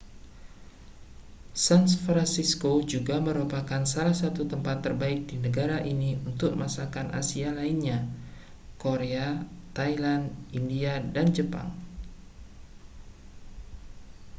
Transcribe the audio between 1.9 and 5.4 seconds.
francisco juga merupakan salah satu tempat terbaik di